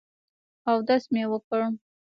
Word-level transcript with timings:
اودس 0.69 1.03
مې 1.13 1.23
وکړ. 1.31 1.61